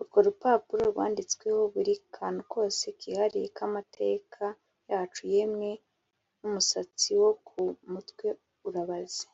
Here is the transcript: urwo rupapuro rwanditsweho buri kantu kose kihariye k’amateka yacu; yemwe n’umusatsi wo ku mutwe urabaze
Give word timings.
urwo 0.00 0.18
rupapuro 0.26 0.82
rwanditsweho 0.92 1.60
buri 1.74 1.92
kantu 2.16 2.42
kose 2.52 2.84
kihariye 3.00 3.48
k’amateka 3.56 4.44
yacu; 4.90 5.22
yemwe 5.34 5.70
n’umusatsi 6.40 7.10
wo 7.20 7.30
ku 7.46 7.60
mutwe 7.92 8.26
urabaze 8.68 9.26